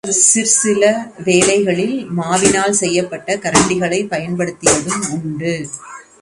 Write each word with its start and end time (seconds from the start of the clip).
சிற்சில 0.09 0.83
வேளைகளில் 1.25 2.07
மாவினால் 2.17 2.71
செய்யப்பட்ட 2.71 3.35
கரண்டிகளைப் 3.35 4.09
பயன்படுத்தியதும் 4.09 5.03
உண்டு. 5.11 5.53